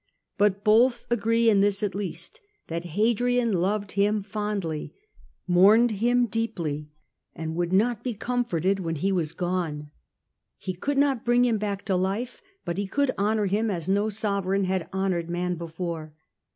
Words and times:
But 0.35 0.63
both 0.63 1.05
agree 1.11 1.47
in 1.47 1.61
this 1.61 1.83
at 1.83 1.93
least, 1.93 2.41
tha/ 2.69 2.79
Hadrian 2.85 3.53
loved 3.53 3.91
him 3.91 4.23
fondly, 4.23 4.95
mourned 5.45 5.91
him 5.91 6.25
deeply, 6.25 6.89
and 7.35 7.55
would 7.55 7.69
5 7.69 7.69
8 7.69 7.69
The 7.69 7.69
Age 7.69 7.69
of 7.69 7.69
the 7.69 7.69
A 7.69 7.69
ntonines. 7.69 7.69
a. 7.69 7.69
d. 7.69 7.77
not 7.77 8.03
be 8.03 8.25
comforted 8.25 8.79
when 8.79 8.95
he 8.95 9.11
was 9.11 9.33
gone. 9.33 9.91
He 10.57 10.73
could 10.73 10.97
not 10.97 11.23
bring 11.23 11.45
him 11.45 11.59
back 11.59 11.83
to 11.83 11.95
life, 11.95 12.41
but 12.65 12.79
he 12.79 12.87
could 12.87 13.11
honour 13.19 13.45
him 13.45 13.69
as 13.69 13.87
no 13.87 14.09
sovereign 14.09 14.63
had 14.63 14.89
honoured 14.91 15.29
man 15.29 15.53
before. 15.53 16.15